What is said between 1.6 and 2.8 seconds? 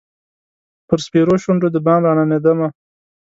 د بام راننېدمه